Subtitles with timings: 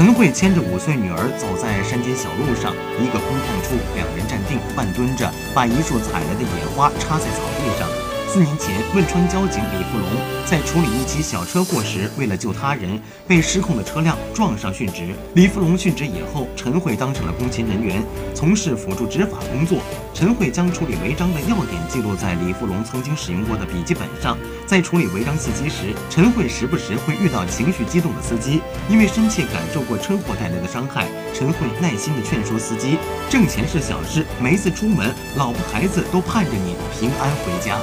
[0.00, 8.09] 陈慧牵着五岁女儿走在山间小路上，一个空旷处，两人站定，半蹲着，把一束采来的野花插在草地上。
[8.32, 10.08] 四年前，汶川交警李富龙
[10.46, 12.96] 在处理一起小车祸时，为了救他人，
[13.26, 15.12] 被失控的车辆撞上殉职。
[15.34, 18.00] 李富龙殉职以后，陈慧当上了工勤人员，
[18.32, 19.80] 从事辅助执法工作。
[20.14, 24.38] 陈慧将处理违章的要点记录在李富龙曾经使用过的笔记本上。
[24.64, 32.96] 在处理违章信息时，陈慧时不时会遇到情绪激动的司机，因为深切感受过车祸带来的伤害，陈慧耐心地劝说司机：
[33.28, 37.76] 挣钱是小事，每一次出门，老婆孩子都盼着你平安回家。